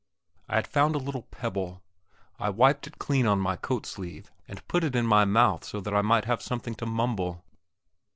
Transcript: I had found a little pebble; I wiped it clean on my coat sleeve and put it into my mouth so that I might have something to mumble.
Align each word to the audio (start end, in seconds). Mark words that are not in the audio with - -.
I 0.49 0.55
had 0.55 0.65
found 0.65 0.95
a 0.95 0.97
little 0.97 1.21
pebble; 1.29 1.83
I 2.39 2.49
wiped 2.49 2.87
it 2.87 2.97
clean 2.97 3.27
on 3.27 3.37
my 3.39 3.55
coat 3.55 3.85
sleeve 3.85 4.31
and 4.47 4.67
put 4.67 4.83
it 4.83 4.95
into 4.95 5.07
my 5.07 5.25
mouth 5.25 5.63
so 5.63 5.79
that 5.79 5.93
I 5.93 6.01
might 6.01 6.25
have 6.25 6.41
something 6.41 6.73
to 6.73 6.87
mumble. 6.87 7.43